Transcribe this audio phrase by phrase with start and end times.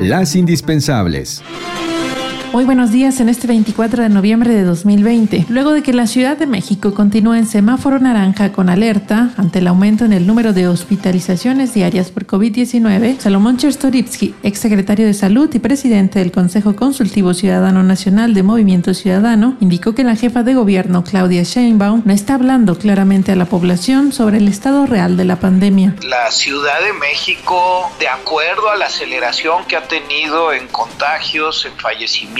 [0.00, 1.42] Las indispensables.
[2.52, 5.46] Muy buenos días en este 24 de noviembre de 2020.
[5.50, 9.68] Luego de que la Ciudad de México continúa en semáforo naranja con alerta ante el
[9.68, 15.60] aumento en el número de hospitalizaciones diarias por COVID-19, Salomón Chertorivsky, exsecretario de Salud y
[15.60, 21.04] presidente del Consejo Consultivo Ciudadano Nacional de Movimiento Ciudadano, indicó que la jefa de gobierno,
[21.04, 25.36] Claudia Sheinbaum, no está hablando claramente a la población sobre el estado real de la
[25.36, 25.94] pandemia.
[26.02, 31.78] La Ciudad de México, de acuerdo a la aceleración que ha tenido en contagios, en
[31.78, 32.39] fallecimientos,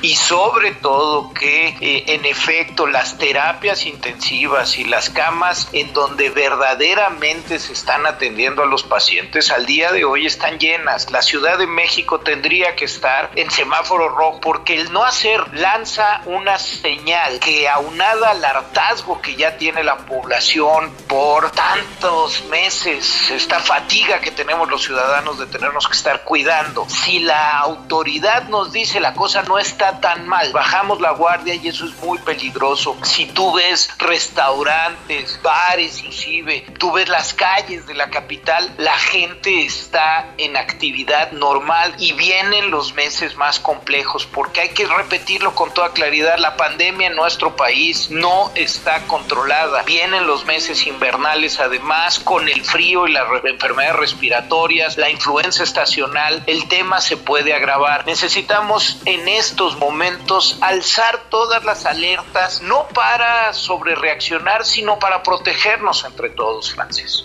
[0.00, 6.30] y sobre todo que eh, en efecto las terapias intensivas y las camas en donde
[6.30, 11.10] verdaderamente se están atendiendo a los pacientes al día de hoy están llenas.
[11.10, 16.22] La Ciudad de México tendría que estar en semáforo rojo porque el no hacer lanza
[16.24, 23.60] una señal que aunada al hartazgo que ya tiene la población por tantos meses, esta
[23.60, 29.00] fatiga que tenemos los ciudadanos de tenernos que estar cuidando, si la autoridad nos dice
[29.00, 30.52] la cosa no está tan mal.
[30.52, 32.96] Bajamos la guardia y eso es muy peligroso.
[33.02, 39.64] Si tú ves restaurantes, bares inclusive, tú ves las calles de la capital, la gente
[39.64, 45.72] está en actividad normal y vienen los meses más complejos porque hay que repetirlo con
[45.72, 49.82] toda claridad, la pandemia en nuestro país no está controlada.
[49.82, 56.42] Vienen los meses invernales además con el frío y las enfermedades respiratorias, la influenza estacional,
[56.46, 58.06] el tema se puede agravar.
[58.06, 66.04] Necesitamos en en estos momentos alzar todas las alertas, no para sobrereaccionar, sino para protegernos
[66.04, 67.24] entre todos, Francis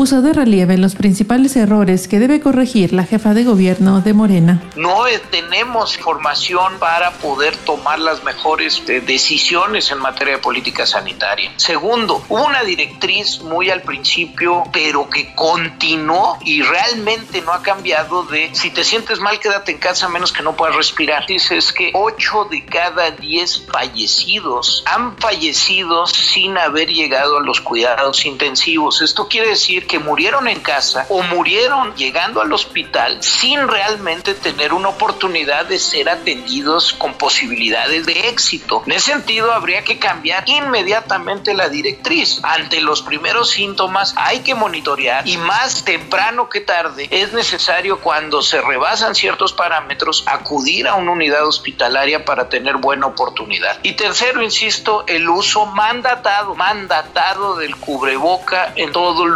[0.00, 4.62] puso de relieve los principales errores que debe corregir la jefa de gobierno de Morena.
[4.74, 11.52] No tenemos formación para poder tomar las mejores eh, decisiones en materia de política sanitaria.
[11.56, 18.22] Segundo, hubo una directriz muy al principio, pero que continuó y realmente no ha cambiado
[18.22, 21.26] de si te sientes mal, quédate en casa menos que no puedas respirar.
[21.26, 28.24] Dices que 8 de cada 10 fallecidos han fallecido sin haber llegado a los cuidados
[28.24, 29.02] intensivos.
[29.02, 34.72] Esto quiere decir que murieron en casa o murieron llegando al hospital sin realmente tener
[34.72, 38.84] una oportunidad de ser atendidos con posibilidades de éxito.
[38.86, 42.38] En ese sentido, habría que cambiar inmediatamente la directriz.
[42.44, 48.42] Ante los primeros síntomas hay que monitorear y más temprano que tarde es necesario cuando
[48.42, 53.80] se rebasan ciertos parámetros acudir a una unidad hospitalaria para tener buena oportunidad.
[53.82, 59.26] Y tercero, insisto, el uso mandatado, mandatado del cubreboca en todo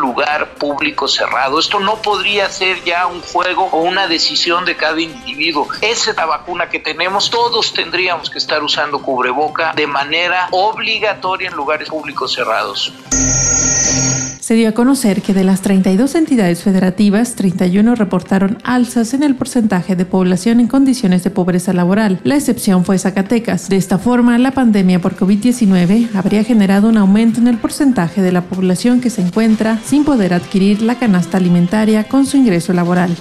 [0.48, 1.58] público cerrado.
[1.58, 5.68] Esto no podría ser ya un juego o una decisión de cada individuo.
[5.80, 7.30] Esa es la vacuna que tenemos.
[7.30, 12.92] Todos tendríamos que estar usando cubreboca de manera obligatoria en lugares públicos cerrados
[14.44, 19.36] se dio a conocer que de las 32 entidades federativas, 31 reportaron alzas en el
[19.36, 22.20] porcentaje de población en condiciones de pobreza laboral.
[22.24, 23.70] La excepción fue Zacatecas.
[23.70, 28.32] De esta forma, la pandemia por COVID-19 habría generado un aumento en el porcentaje de
[28.32, 33.16] la población que se encuentra sin poder adquirir la canasta alimentaria con su ingreso laboral.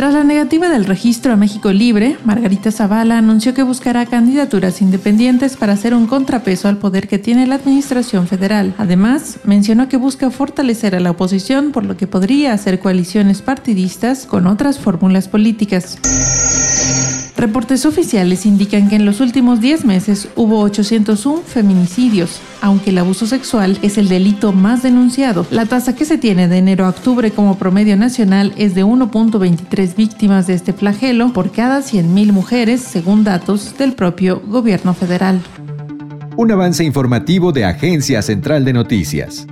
[0.00, 5.58] Tras la negativa del registro a México Libre, Margarita Zavala anunció que buscará candidaturas independientes
[5.58, 8.72] para hacer un contrapeso al poder que tiene la Administración Federal.
[8.78, 14.24] Además, mencionó que busca fortalecer a la oposición, por lo que podría hacer coaliciones partidistas
[14.24, 15.98] con otras fórmulas políticas.
[17.40, 23.26] Reportes oficiales indican que en los últimos 10 meses hubo 801 feminicidios, aunque el abuso
[23.26, 25.46] sexual es el delito más denunciado.
[25.50, 29.96] La tasa que se tiene de enero a octubre como promedio nacional es de 1.23
[29.96, 35.40] víctimas de este flagelo por cada 100.000 mujeres, según datos del propio gobierno federal.
[36.36, 39.46] Un avance informativo de Agencia Central de Noticias.